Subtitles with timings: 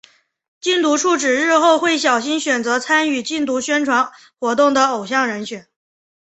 [0.59, 5.67] 禁毒处指日后会小心选择参与禁毒宣传活动的偶像人选。